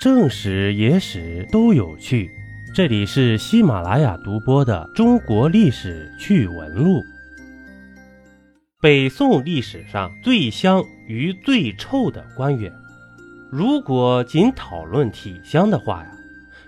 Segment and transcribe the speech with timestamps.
[0.00, 2.30] 正史、野史都有趣。
[2.74, 7.00] 这里是喜马拉雅独播的《中国历史趣闻录》。
[8.80, 12.72] 北宋历史上最香与最臭的官员，
[13.52, 16.10] 如果仅讨论体香的话呀，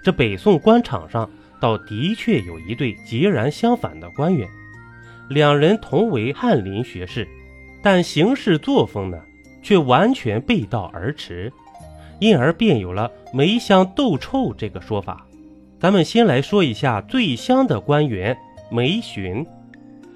[0.05, 4.47] 这北宋官场上倒的确有一对截然相反的官员，
[5.31, 7.27] 两人同为翰林学士，
[7.83, 9.19] 但行事作风呢，
[9.63, 11.51] 却完全背道而驰。
[12.23, 15.27] 因而便有了“梅香豆臭”这个说法。
[15.81, 18.39] 咱们先来说一下最香的官员
[18.71, 19.45] 梅询。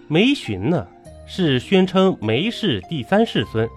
[0.07, 0.87] 梅询呢
[1.27, 3.69] 是宣称梅氏第三世孙，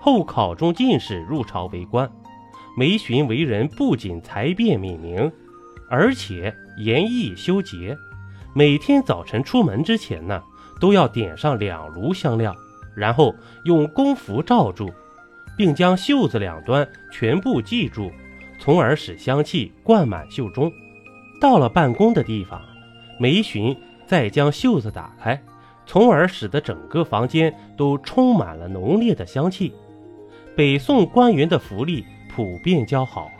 [0.00, 2.08] 后考中进士，入朝为官。
[2.78, 5.32] 梅询为人不仅才辩敏明，
[5.90, 7.96] 而且严毅修洁。
[8.54, 10.40] 每天早晨出门之前呢，
[10.80, 12.54] 都要点上两炉香料，
[12.94, 14.88] 然后用公符罩住。
[15.56, 18.12] 并将袖子两端全部系住，
[18.58, 20.70] 从而使香气灌满袖中。
[21.40, 22.60] 到了办公的地方，
[23.18, 23.76] 梅询
[24.06, 25.42] 再将袖子打开，
[25.86, 29.72] 从而使得整个房间都充满了浓烈的香气。
[30.54, 32.04] 北宋官员的福利
[32.34, 33.30] 普遍较好，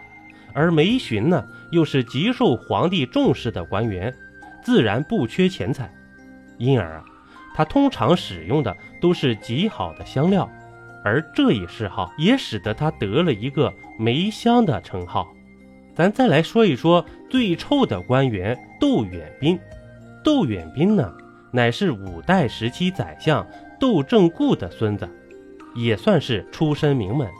[0.53, 4.15] 而梅询呢，又是极受皇帝重视的官员，
[4.63, 5.91] 自然不缺钱财，
[6.59, 7.05] 因而啊，
[7.55, 10.51] 他通常使用的都是极好的香料。
[11.07, 15.33] 而这一嗜好也使得他得了一个“梅香”的称号。
[15.95, 19.57] 咱再来说一说最臭的官员窦远宾。
[20.25, 21.17] 窦远宾呢，
[21.53, 23.47] 乃是五代时期宰相
[23.79, 25.09] 窦正固的孙子，
[25.77, 27.31] 也算是出身名门，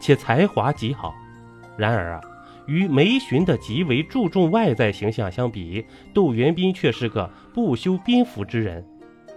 [0.00, 1.14] 且才华极好。
[1.76, 2.20] 然而啊，
[2.66, 8.84] 与梅询的极为注重外在形象相比，窦元斌却是个不修边幅之人。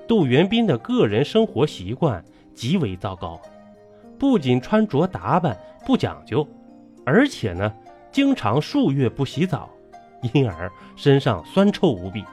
[0.08, 3.40] 窦元斌的个人生活习惯极为糟糕。
[4.22, 6.48] 不仅穿着打扮不讲究，
[7.04, 7.74] 而且呢，
[8.12, 9.68] 经常数月不洗澡，
[10.32, 12.24] 因而身上酸臭无比，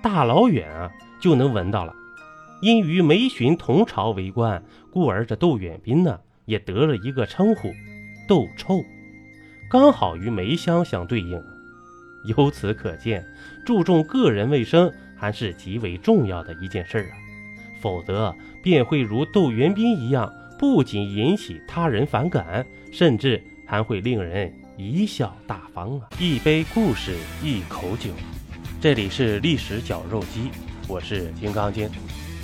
[0.00, 0.88] 大老远啊
[1.20, 1.92] 就能闻到了。
[2.62, 7.72] 因与梅询同朝为官，故而这窦远宾呢也得了一个称呼
[8.28, 8.80] “窦臭”，
[9.68, 11.42] 刚好与梅香相对应。
[12.36, 13.26] 由此可见，
[13.66, 17.18] 注重个人卫生还是极为重要的一件事啊，
[17.80, 18.32] 否则
[18.62, 20.32] 便会如窦元宾一样。
[20.58, 26.08] 不仅引起他人反感，甚至还会令人贻笑大方啊！
[26.18, 28.10] 一杯故事，一口酒，
[28.80, 30.50] 这里是历史绞肉机，
[30.88, 31.88] 我是金刚经。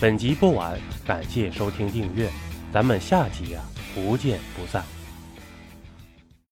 [0.00, 2.30] 本集播完，感谢收听订阅，
[2.72, 3.64] 咱们下集啊，
[3.96, 4.93] 不见不散。